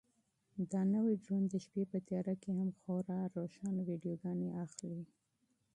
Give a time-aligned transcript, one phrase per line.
[0.71, 5.03] دا نوی ډرون د شپې په تیاره کې هم خورا روښانه ویډیوګانې اخلي.